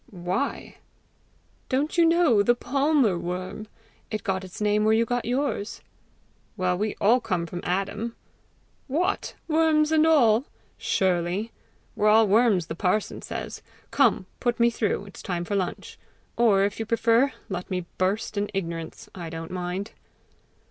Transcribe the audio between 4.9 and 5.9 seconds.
you got yours!"